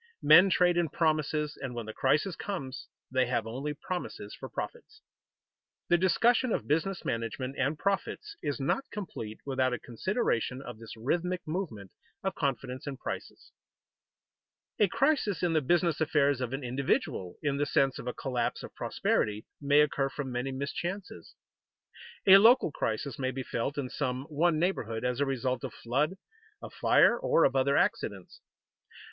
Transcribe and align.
Men 0.23 0.49
trade 0.49 0.77
in 0.77 0.89
promises 0.89 1.55
and 1.61 1.75
when 1.75 1.85
the 1.85 1.93
crisis 1.93 2.35
comes, 2.35 2.87
they 3.11 3.27
have 3.27 3.45
only 3.45 3.75
promises 3.75 4.33
for 4.33 4.49
profits. 4.49 5.03
The 5.89 5.97
discussion 5.99 6.51
of 6.51 6.67
business 6.67 7.05
management 7.05 7.55
and 7.59 7.77
profits 7.77 8.35
is 8.41 8.59
not 8.59 8.89
complete 8.91 9.37
without 9.45 9.73
a 9.73 9.79
consideration 9.79 10.59
of 10.59 10.79
this 10.79 10.97
rhythmic 10.97 11.41
movement 11.47 11.91
of 12.23 12.33
confidence 12.33 12.87
and 12.87 12.97
prices. 12.99 13.51
A 14.79 14.87
crisis 14.87 15.43
in 15.43 15.53
the 15.53 15.61
business 15.61 16.01
affairs 16.01 16.41
of 16.41 16.51
an 16.51 16.63
individual, 16.63 17.35
in 17.43 17.57
the 17.57 17.67
sense 17.67 17.99
of 17.99 18.07
a 18.07 18.13
collapse 18.15 18.63
of 18.63 18.73
prosperity, 18.73 19.45
may 19.61 19.81
occur 19.81 20.09
from 20.09 20.31
many 20.31 20.51
mischances. 20.51 21.35
A 22.25 22.39
local 22.39 22.71
crisis 22.71 23.19
may 23.19 23.29
be 23.29 23.43
felt 23.43 23.77
in 23.77 23.87
some 23.87 24.23
one 24.29 24.57
neighborhood 24.57 25.05
as 25.05 25.19
a 25.19 25.27
result 25.27 25.63
of 25.63 25.71
flood, 25.75 26.15
of 26.59 26.73
fire, 26.73 27.19
or 27.19 27.43
of 27.43 27.55
other 27.55 27.77
accidents. 27.77 28.41